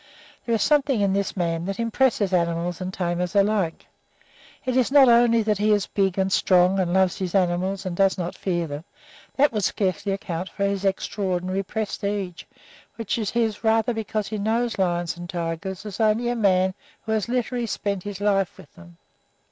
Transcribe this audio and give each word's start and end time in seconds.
There 0.47 0.55
is 0.55 0.63
something 0.63 0.99
in 1.01 1.13
this 1.13 1.37
man 1.37 1.65
that 1.65 1.79
impresses 1.79 2.33
animals 2.33 2.81
and 2.81 2.91
tamers 2.91 3.35
alike. 3.35 3.85
It 4.65 4.75
is 4.75 4.91
not 4.91 5.07
only 5.07 5.43
that 5.43 5.59
he 5.59 5.71
is 5.71 5.85
big 5.85 6.17
and 6.17 6.31
strong, 6.33 6.79
and 6.79 6.91
loves 6.91 7.19
his 7.19 7.35
animals, 7.35 7.85
and 7.85 7.95
does 7.95 8.17
not 8.17 8.33
fear 8.33 8.65
them; 8.65 8.83
that 9.35 9.53
would 9.53 9.63
scarcely 9.63 10.11
account 10.11 10.49
for 10.49 10.63
his 10.63 10.85
extraordinary 10.85 11.61
prestige, 11.61 12.45
which 12.95 13.19
is 13.19 13.29
his 13.29 13.63
rather 13.63 13.93
because 13.93 14.27
he 14.29 14.39
knows 14.39 14.79
lions 14.79 15.17
and 15.17 15.29
tigers 15.29 15.85
as 15.85 15.99
only 15.99 16.29
a 16.29 16.35
man 16.35 16.71
can 16.71 16.79
who 17.03 17.11
has 17.11 17.29
literally 17.29 17.67
spent 17.67 18.01
his 18.01 18.19
life 18.19 18.57
with 18.57 18.73
them. 18.73 18.97